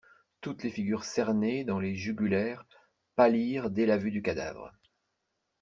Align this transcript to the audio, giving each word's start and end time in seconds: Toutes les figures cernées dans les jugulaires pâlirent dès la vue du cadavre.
Toutes 0.41 0.63
les 0.63 0.71
figures 0.71 1.03
cernées 1.03 1.63
dans 1.63 1.79
les 1.79 1.93
jugulaires 1.93 2.65
pâlirent 3.15 3.69
dès 3.69 3.85
la 3.85 3.97
vue 3.99 4.09
du 4.09 4.23
cadavre. 4.23 4.73